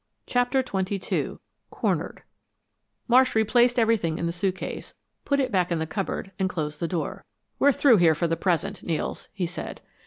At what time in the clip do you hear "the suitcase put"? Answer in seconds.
4.25-5.39